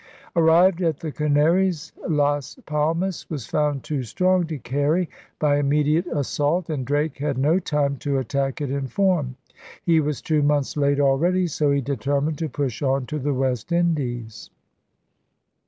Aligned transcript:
Arrived 0.35 0.81
at 0.81 0.97
the 0.99 1.11
Canaries, 1.11 1.93
Las 2.09 2.57
Palmas 2.65 3.29
was 3.29 3.45
found 3.45 3.83
too 3.83 4.01
strong 4.01 4.47
to 4.47 4.57
carry 4.57 5.07
by 5.37 5.57
immediate 5.59 6.07
as 6.07 6.25
sault; 6.27 6.71
and 6.71 6.87
Drake 6.87 7.19
had 7.19 7.37
no 7.37 7.59
time 7.59 7.97
to 7.97 8.17
attack 8.17 8.61
it 8.61 8.71
in 8.71 8.87
form. 8.87 9.35
He 9.85 9.99
was 9.99 10.19
two 10.19 10.41
months 10.41 10.75
late 10.75 10.99
already; 10.99 11.45
so 11.45 11.69
he 11.69 11.81
determined 11.81 12.39
to 12.39 12.49
push 12.49 12.81
on 12.81 13.05
to 13.05 13.19
the 13.19 13.31
West 13.35 13.71
Indies. 13.71 14.49